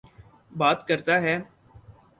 [0.51, 1.35] بات کرتا ہے۔